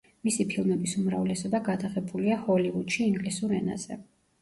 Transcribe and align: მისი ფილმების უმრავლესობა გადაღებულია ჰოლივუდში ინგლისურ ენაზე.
მისი 0.27 0.45
ფილმების 0.53 0.95
უმრავლესობა 1.01 1.61
გადაღებულია 1.69 2.41
ჰოლივუდში 2.49 3.09
ინგლისურ 3.13 3.59
ენაზე. 3.63 4.05